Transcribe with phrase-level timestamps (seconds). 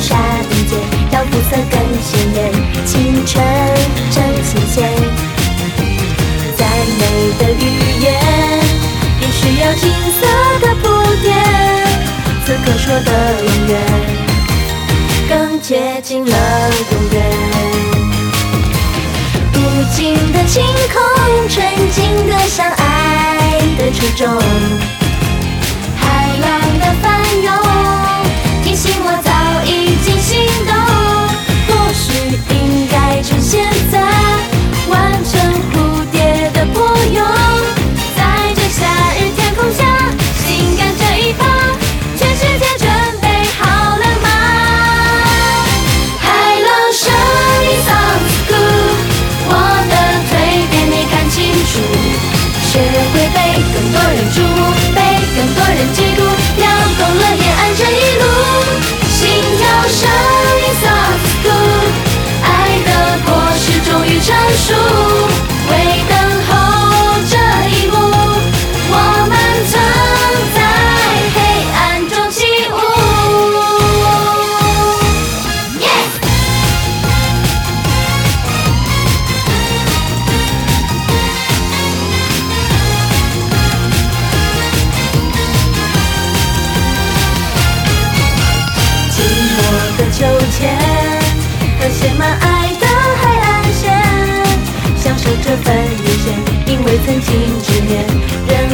[0.00, 0.16] 沙
[0.48, 0.78] 那间，
[1.10, 2.36] 让肤色更鲜艳，
[2.86, 3.42] 清晨
[4.10, 4.88] 真新鲜。
[6.56, 6.66] 再
[6.98, 7.00] 美
[7.38, 7.62] 的语
[8.00, 8.06] 言，
[9.20, 10.20] 也需要金色
[10.60, 10.84] 的铺
[11.22, 11.26] 垫。
[12.44, 13.10] 此刻说的
[13.42, 13.72] 永远，
[15.28, 16.34] 更接近了
[16.90, 17.16] 永远。
[19.54, 19.58] 无
[19.94, 21.56] 尽的晴空，纯
[21.90, 24.97] 净的像爱的初衷。
[97.18, 98.67] 不停执念。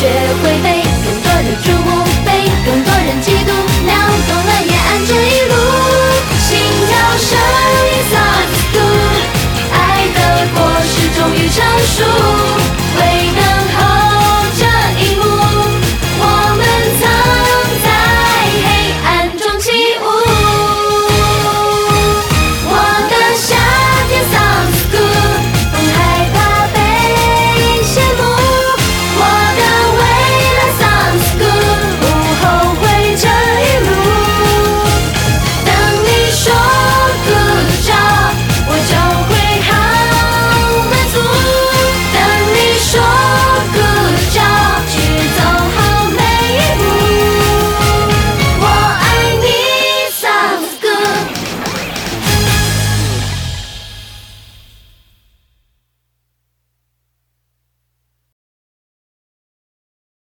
[0.00, 0.06] 学
[0.42, 0.89] 会飞